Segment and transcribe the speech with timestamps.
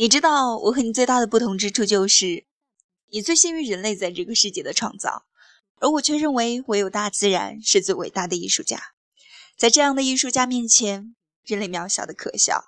[0.00, 2.46] 你知道我和你最大的不同之处就是，
[3.08, 5.24] 你最先于人类在这个世界的创造，
[5.80, 8.80] 而我却认为唯有大自然是最伟大的艺术家。
[9.56, 12.66] 在这样的艺术家面前，人类渺小的可笑。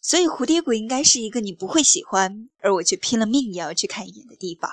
[0.00, 4.68] 所以蝴蝶谷应该是一个你不会喜欢，而我却拼了命也要去看一眼的地方。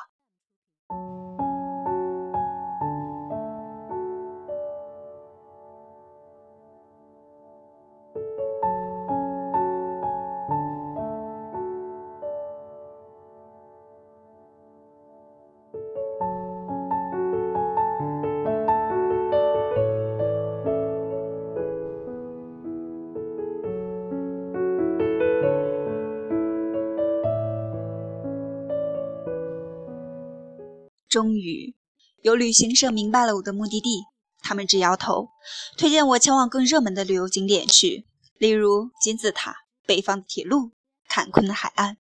[31.13, 31.75] 终于，
[32.23, 34.01] 有旅行社明白了我的目的地，
[34.41, 35.29] 他们直摇头，
[35.77, 38.07] 推荐我前往更热门的旅游景点去，
[38.39, 40.71] 例如金字塔、北方的铁路、
[41.07, 41.97] 坎昆的海岸。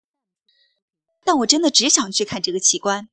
[1.24, 3.10] 但我真的只想去看这个奇观，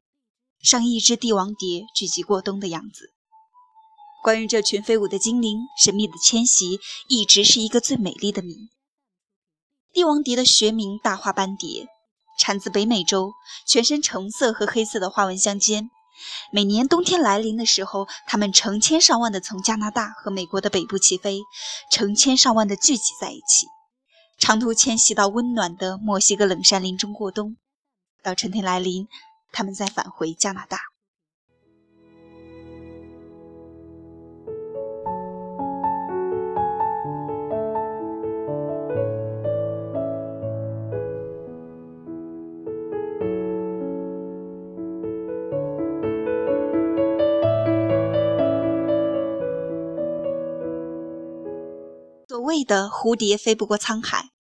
[0.61, 3.11] 上亿只帝王蝶聚集过冬的样子。
[4.23, 8.69] 关于这群飞舞的精灵，神秘的迁徙，一直是一个最美丽的谜。
[9.91, 11.89] 帝王蝶的学名大花斑蝶。
[12.39, 13.33] 产自北美洲，
[13.67, 15.91] 全身橙色和黑色的花纹相间。
[16.51, 21.41] 每年冬天来临的时候，它们成千上万的从加拿大和美国的北部起飞，
[21.91, 23.67] 成千上万的聚集在一起，
[24.39, 27.57] 长途迁徙到温暖的墨西哥冷杉林中过冬。
[28.23, 29.07] 到春天来临，
[29.51, 30.79] 它们再返回加拿大。
[52.49, 54.31] 谓的蝴蝶飞不过沧海，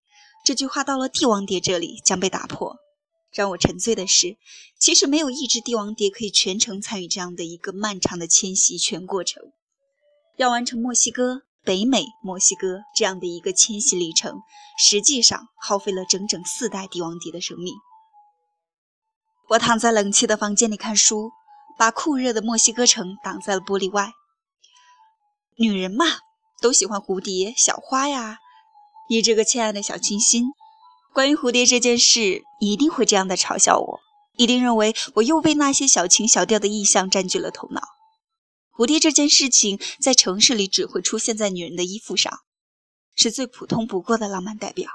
[0.43, 2.77] 这句话到了帝王蝶这里将被打破。
[3.31, 4.37] 让我沉醉的是，
[4.79, 9.43] 其实没有一只帝王蝶可以全程参与这样的一个漫长的迁徙全过程。
[10.37, 14.39] 要完成墨西哥、北美、墨西哥这样的一个迁徙历程，
[14.79, 17.75] 实际上耗费了整整四代帝王蝶的生命。
[19.49, 21.29] 我躺在冷气的房间里看书，
[21.77, 24.11] 把酷热的墨西哥城挡在了玻璃外。
[25.57, 26.05] 女人嘛。
[26.61, 28.37] 都喜欢蝴蝶、小花呀，
[29.09, 30.45] 你这个亲爱的小清新。
[31.13, 33.99] 关于蝴蝶这件事，一定会这样的嘲笑我，
[34.37, 37.81] 一定认为我又被那些小情小调的意象占据了头脑。
[38.77, 42.39] 蝴蝶这件事情，在城市里只会出现在女人的衣服上，
[43.15, 44.89] 是最普通不过的浪漫代表。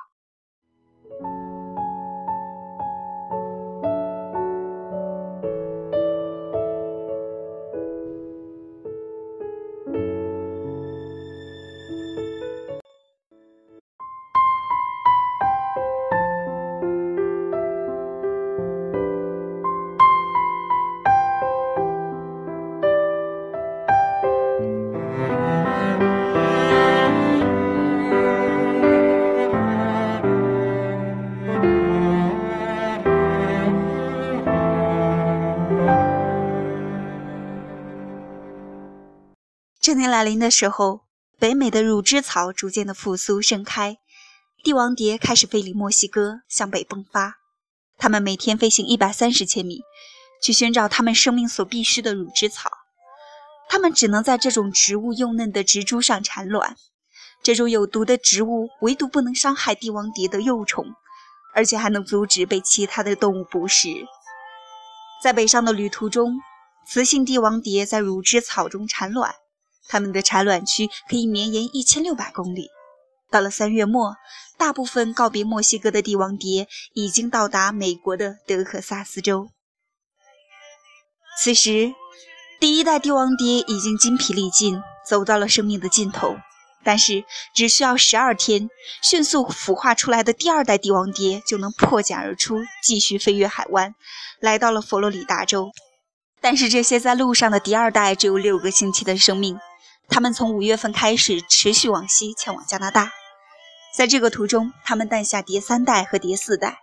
[39.94, 41.02] 春天来临的时候，
[41.38, 43.96] 北美的乳汁草逐渐的复苏盛开，
[44.64, 47.36] 帝王蝶开始飞离墨西哥，向北迸发。
[47.96, 49.82] 它们每天飞行一百三十千米，
[50.42, 52.68] 去寻找它们生命所必需的乳汁草。
[53.68, 56.74] 它们只能在这种植物幼嫩的植株上产卵。
[57.44, 60.86] 这种有毒的植物唯独不能伤害帝王蝶的幼虫，
[61.54, 63.90] 而且还能阻止被其他的动物捕食。
[65.22, 66.40] 在北上的旅途中，
[66.84, 69.32] 雌性帝王蝶在乳汁草中产卵。
[69.88, 72.68] 它们的产卵区可以绵延一千六百公里。
[73.30, 74.14] 到了三月末，
[74.56, 79.48] 大部分告别墨西哥的帝王蝶已经到达美国的德克萨斯州。
[81.42, 81.92] 此时，
[82.60, 86.36] 第一代帝王蝶已经精疲力尽，走到了生命的尽头。
[86.84, 87.24] 但是，
[87.54, 88.68] 只需要十二天，
[89.02, 93.94] 迅速孵化出来的第二代帝王蝶就能破茧而出，继续飞越海湾，
[94.38, 95.72] 来到了佛罗里达州。
[96.40, 99.58] 但是，这些在路上的第二代只有六个星期的生命。
[100.08, 103.12] 他们从五月份开始持续往西，前往加拿大。
[103.96, 106.78] 在这个途中，他们诞下蝶三代和蝶四代。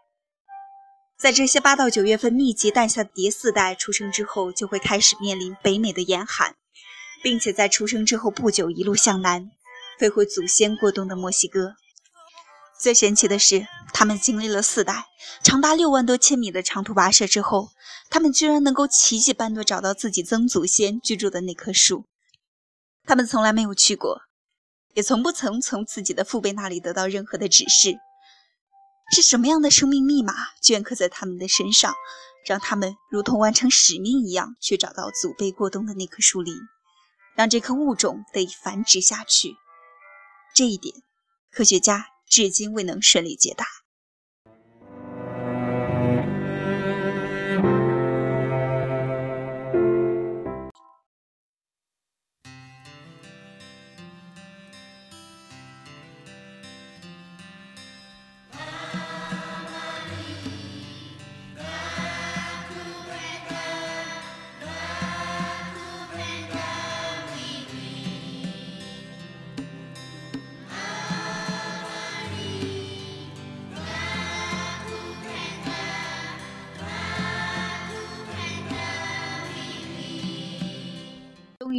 [1.18, 6.56] 在这些八到九月份密集诞下的蝶四代出生之后，就会开始面临北美的严寒，
[7.22, 9.52] 并且在出生之后不久，一路向南，
[10.00, 11.76] 飞回祖先过冬的墨西哥。
[12.80, 15.06] 最神奇的是，他们经历了四代
[15.44, 17.70] 长达六万多千米的长途跋涉之后，
[18.10, 22.06] 他们居然能够奇迹般的找到自己曾祖先居住的那棵树。
[23.04, 24.22] 他们从来没有去过，
[24.94, 27.98] 也从不曾从自己的父辈那里得到任何的指示。
[29.14, 30.34] 是什么样的生命密码
[30.64, 31.94] 镌刻在他们的身上，
[32.46, 36.56] 让他们如同完成使命一样去找到祖辈过冬的那棵树林，
[37.36, 39.56] 让这棵物种得以繁殖下去？
[40.56, 40.96] 这一点，
[41.52, 43.66] 科学家至今未能顺利解答。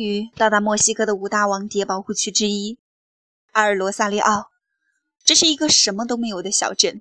[0.02, 2.78] 于到达墨西哥的五大王蝶保护区之一——
[3.52, 4.50] 阿尔罗萨利奥。
[5.24, 7.00] 这是一个什么都没有的小镇，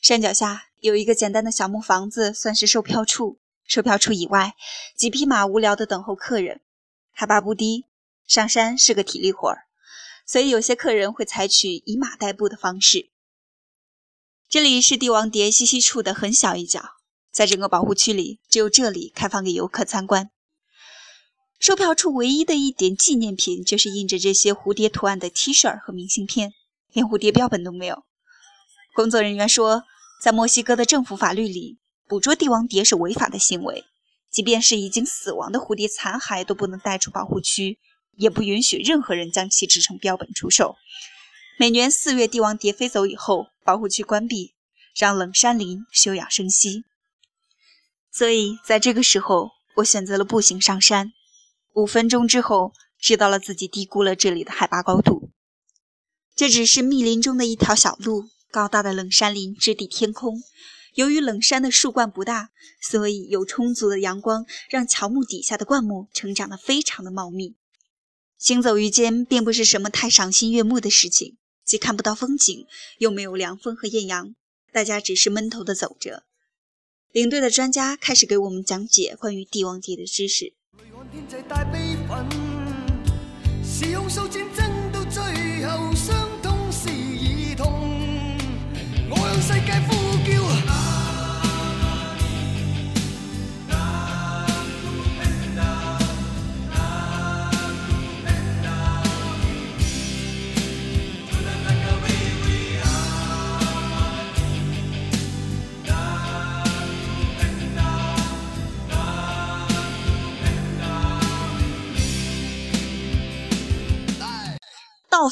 [0.00, 3.38] 山脚下有一个简单的小木房子，算是售票处。
[3.64, 4.54] 售票处以外，
[4.96, 6.60] 几匹马无聊地等候客人。
[7.12, 7.86] 海拔不低，
[8.26, 9.66] 上山是个体力活儿，
[10.26, 13.10] 所以有些客人会采取以马代步的方式。
[14.48, 16.96] 这里是帝王蝶栖息处的很小一角，
[17.30, 20.30] 在整个保护区里，只有这里开放给游客参观。
[21.60, 26.54] 售票处唯一的一点纪念品就是印着这些蝴蝶图案的 T 恤和明信片，
[26.90, 28.02] 连蝴蝶标本都没有。
[28.94, 29.84] 工作人员说，
[30.22, 31.76] 在墨西哥的政府法律里，
[32.08, 33.84] 捕捉帝王蝶是违法的行为，
[34.30, 37.78] 即便是已经死亡的蝴蝶残骸都不能带出保护区，
[38.16, 40.76] 也不允许任何人将其制成标本出售。
[41.58, 44.54] 每年四月帝王蝶飞走以后，保护区关闭，
[44.96, 46.84] 让冷杉林休养生息。
[48.10, 51.12] 所以在这个时候，我选择了步行上山。
[51.74, 55.30] 五分钟之后，知道了自己低估了这里的海拔高度。
[56.34, 60.42] 这只是密林中的一条小路，高大的冷杉林直抵天空。
[60.94, 62.50] 由于冷杉的树冠不大，
[62.82, 67.54] 所以有充足的阳光，让乔木底下的灌木成长得非常的茂密。
[68.36, 72.66] 行走于间，并不是什么太赏心悦目的事情，既看不到风景，
[72.98, 74.34] 又没有凉风和艳阳，
[74.72, 76.24] 大家只是闷头的走着。
[77.12, 80.54] 领队的专家开始给我们讲解关于帝王蝶的知识。
[81.12, 82.24] 天际带悲愤，
[83.64, 85.92] 是用数战争到最后，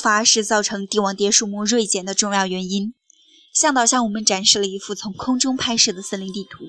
[0.09, 2.95] 伐是造成帝王蝶数目锐减的重要原因。
[3.53, 6.65] 向导向我们展示了一幅从空中拍摄的森林地图。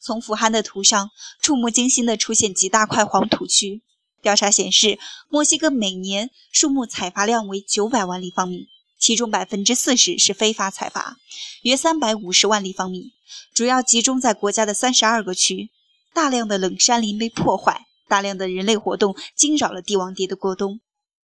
[0.00, 1.10] 从俯瞰的图上，
[1.42, 3.82] 触目惊心地出现几大块黄土区。
[4.22, 8.68] 调查显示，墨西哥每年树木采伐量为九百万立方米，
[9.00, 11.16] 其中百分之四十是非法采伐，
[11.62, 13.12] 约三百五十万立方米，
[13.52, 15.70] 主要集中在国家的三十二个区。
[16.14, 20.80] 大量的冷杉林被破坏，大量的人类活动惊扰了帝王蝶的过冬。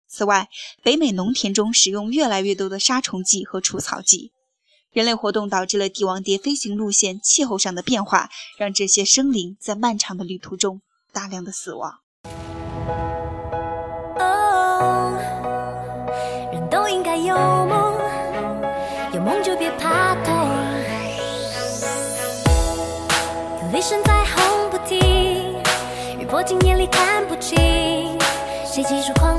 [0.09, 0.47] 此外，
[0.81, 4.31] 北美农田中使用越来越多的杀虫剂和除草剂，
[4.91, 11.99] 人类活动导致了帝王蝶飞行路线、气候上的变化，让这些生灵在漫长的旅途中大量的死亡。
[14.17, 15.13] 哦，
[16.51, 17.99] 人都应该有梦，
[19.13, 20.33] 有梦就别怕痛。
[23.61, 25.53] 有雷声在轰不停，
[26.19, 27.57] 雨泼进眼里看不清，
[28.65, 29.36] 谁急速狂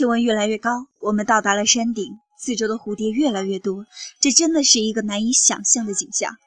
[0.00, 3.84] 气温越来越高，我们到达了山顶，四周的蝴蝶越来越多，
[4.18, 6.38] 这真的是一个难以想象的景象。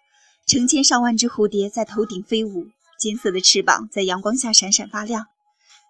[0.47, 2.65] 成千上万只蝴蝶在头顶飞舞，
[2.97, 5.27] 金色的翅膀在阳光下闪闪发亮。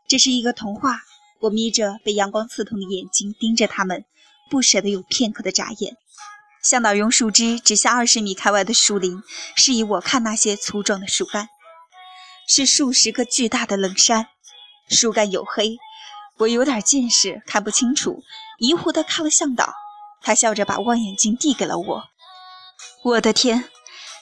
[0.10, 1.04] 这是一个童话。
[1.40, 4.04] 我眯着被阳光刺痛的眼睛盯着它们，
[4.50, 5.96] 不舍得有片刻的眨眼。
[6.62, 9.24] 向导用树枝指向二十米开外的树林，
[9.56, 11.48] 示意我看那些粗壮的树干。
[12.46, 14.28] 是数十个巨大的冷杉，
[14.90, 15.78] 树干黝黑，
[16.40, 18.24] 我有点近视，看不清楚，
[18.60, 19.74] 疑惑地看了向导。
[20.22, 22.04] 他笑着把望远镜递给了我。
[23.04, 23.70] 我的天，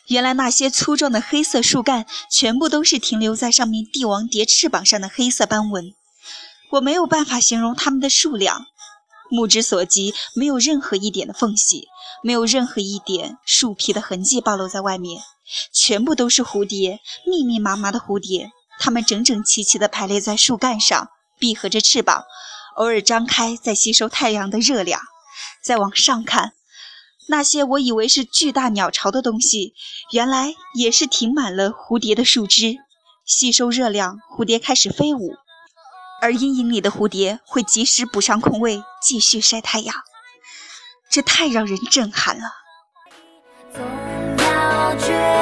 [0.08, 5.94] 原来那些粗壮的黑色树干全部都是停留在上面帝王蝶翅膀上的黑色斑纹。
[6.72, 8.66] 我没有办法形容它们的数量，
[9.30, 11.88] 目之所及，没有任何一点的缝隙，
[12.24, 15.22] 没有任何一点树皮的痕迹暴露在外面，
[15.74, 21.10] 全部都是蝴蝶，密密麻麻的蝴蝶，它们整整齐齐地排列在树干上，
[21.42, 22.24] 闭合着翅膀，
[22.76, 25.02] 偶尔张开，在吸收太阳的热量。
[25.64, 26.54] 再往上看，
[27.28, 29.74] 那些我以为是巨大鸟巢的东西，
[30.12, 32.78] 原来也是停满了蝴蝶的树枝。
[33.26, 35.36] 吸收热量，蝴蝶开始飞舞，
[36.22, 39.96] 而阴影里的蝴蝶会及时补上空位，继续晒太阳。
[41.10, 42.44] 这太让人震撼了。
[43.74, 43.84] 总
[44.38, 45.41] 要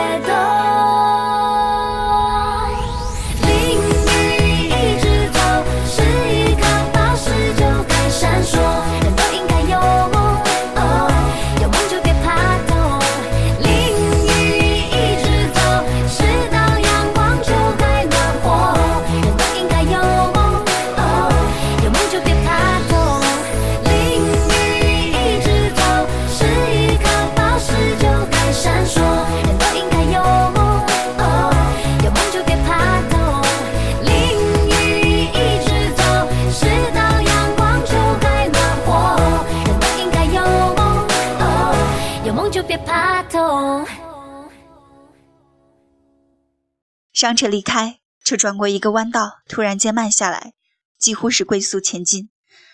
[47.19, 50.53] 上车离开，车转过一个弯道，突然间慢下来，
[50.97, 52.29] 几乎是龟速前进。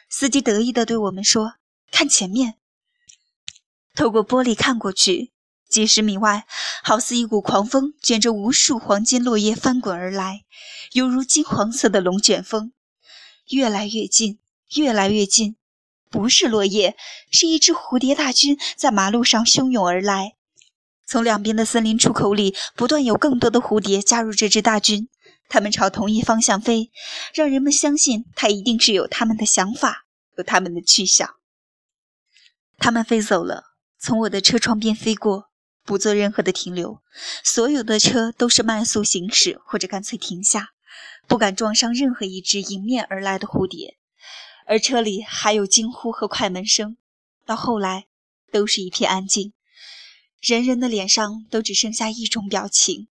[0.08, 1.56] 司机得意地对我们说
[1.90, 2.54] ：“看前面。”
[3.96, 5.32] 透过玻璃看过去，
[5.68, 6.46] 几十米外，
[6.84, 10.44] 好似一股狂风卷着无数黄金落叶翻滚而来，
[10.92, 12.72] 犹如金黄色的龙卷风，
[13.50, 14.38] 越来越近，
[14.76, 15.56] 越来越近。
[16.12, 16.96] 不是落叶，
[17.32, 20.36] 是一只蝴蝶大军在马路上汹涌而来。
[21.06, 25.08] 从两边的森林出口里，不断有更多的蝴蝶加入这支大军。
[25.48, 26.92] 它们朝同一方向飞，
[27.34, 30.06] 让人们相信它一定是有他们的想法，
[30.38, 31.36] 有他们的去向。
[32.78, 33.64] 它们飞走了，
[34.00, 35.52] 从我的车窗边飞过，
[35.84, 37.02] 不做任何的停留。
[37.44, 40.70] 所有的车都是慢速行驶，或者干脆停下，
[41.28, 43.98] 不敢撞伤任何一只迎面而来的蝴蝶。
[44.66, 46.98] 而车里还有惊呼和快门声。
[47.46, 48.08] 到后来，
[48.52, 49.54] 都是一片安静。
[50.46, 53.08] 人人的脸上都只剩下一种表情，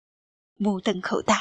[0.56, 1.34] 目瞪口呆。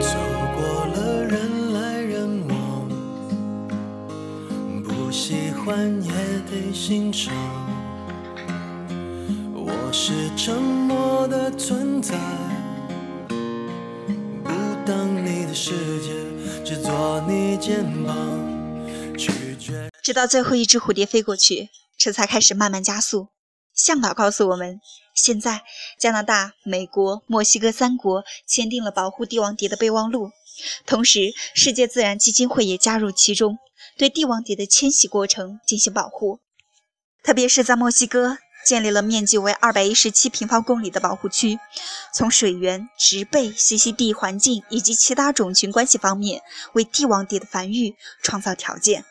[0.00, 0.16] 走
[0.56, 2.88] 过了人来人往，
[4.82, 6.10] 不喜欢也
[6.50, 7.34] 得欣赏。
[9.52, 12.16] 我是沉默的存在。
[15.60, 16.12] 世界
[16.64, 18.14] 只做你肩膀
[20.00, 23.26] 直到最后一只蝴蝶飞过去，车才开始慢慢加速。
[23.74, 24.80] 向导告诉我们，
[25.16, 25.64] 现在
[25.98, 30.30] 加拿大、美国、墨西哥三国签订了保护帝王蝶的备忘录，
[30.86, 33.58] 同时世界自然基金会也加入其中，
[33.96, 36.38] 对帝王蝶的迁徙过程进行保护，
[37.24, 38.38] 特别是在墨西哥。
[38.68, 41.58] 建立了面积为二百一十七平方公里的保护区，
[42.12, 46.42] 从水源、植被、栖息地环境以及其他种群关系方面，
[46.74, 49.06] 为帝王蝶的繁育创造条件。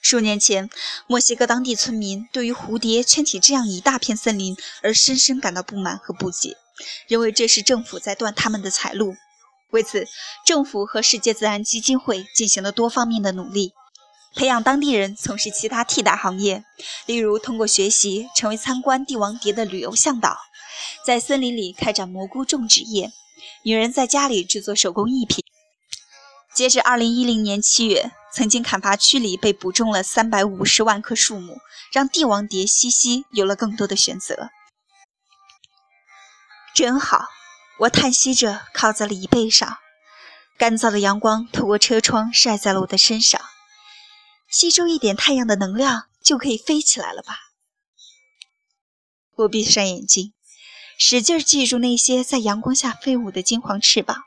[0.00, 0.70] 数年前，
[1.06, 6.56] 墨西哥当地村民对于蝴蝶圈起这样一大片森林而深深感到不满和不解，
[7.06, 9.14] 认为这是政府在断他们的财路。
[9.70, 10.06] 为此，
[10.46, 13.74] 政府和世界自然基金会进行了多方面的努力。
[14.34, 16.64] 培养当地人从事其他替代行业，
[17.06, 20.36] 例如通过学习成为参观帝王蝶的旅游向导，
[21.06, 23.12] 在森林里开展蘑菇种植业，
[23.62, 25.44] 女人在家里制作手工艺品。
[26.52, 31.58] 截至二零一零年七月，曾经砍伐区里被补种了三百五十万棵树木，
[31.92, 34.50] 让帝王蝶西西有了更多的选择。
[36.74, 37.26] 真好，
[37.80, 39.78] 我叹息着靠在了椅背上，
[40.58, 43.40] 干燥的阳光透过车窗晒在了我的身上。
[44.54, 47.34] 吸收一点太阳的能量，就可以飞起来了吧？
[49.34, 50.32] 我闭上眼睛，
[50.96, 54.22] 使劲记住那些在阳光下飞舞的金黄翅膀。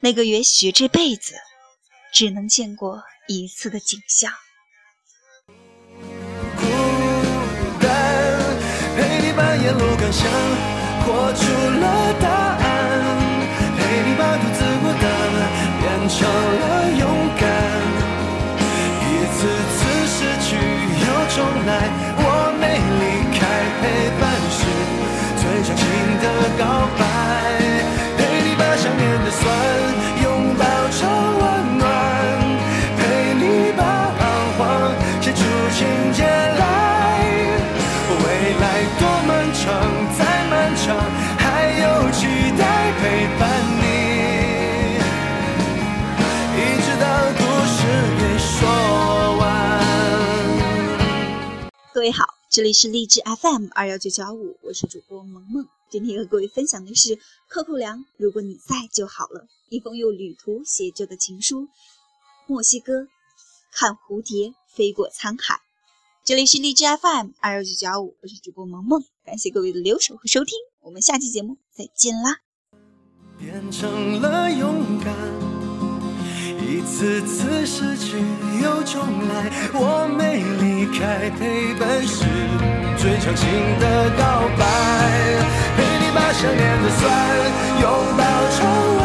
[0.00, 1.36] 那个也许这辈子
[2.12, 4.30] 只能见过一次的景象。
[6.58, 6.66] 孤
[7.80, 8.38] 单，
[8.94, 10.30] 陪你把沿路感想
[11.00, 12.62] 活出了答案，
[13.78, 15.08] 陪你把独自孤单
[15.80, 17.75] 变成了勇敢。
[19.36, 21.70] 一次次失去又重来，
[22.16, 22.20] 我
[22.58, 22.64] 没
[22.96, 23.02] 离
[23.36, 23.38] 开
[23.82, 23.84] 陪
[24.18, 24.58] 伴是
[25.36, 25.84] 最长情
[26.22, 26.24] 的
[26.56, 26.64] 告
[26.96, 27.00] 白，
[52.56, 55.68] 这里是励志 FM 二幺九九五，我是主播萌萌。
[55.90, 57.18] 今天和各位分享的是
[57.50, 61.68] 寇寇良《如果你在就好了》，一封用旅途写就的情书。
[62.46, 63.08] 墨西哥，
[63.74, 65.60] 看蝴蝶飞过沧海。
[66.24, 72.38] 这里是励志 FM 二幺九九五，我是主播萌萌，感谢各位的留守和收听，我们下期节目再见啦。
[73.38, 75.14] 变成了勇敢，
[76.66, 78.16] 一次次失去
[78.62, 82.24] 又重来，我没离开，陪伴是
[82.96, 83.44] 最长情
[83.78, 83.84] 的
[84.16, 84.22] 告
[84.56, 84.62] 白，
[85.76, 87.02] 陪你把想念的酸
[87.80, 87.84] 拥
[88.16, 88.22] 抱
[88.54, 88.58] 成
[88.98, 89.02] 温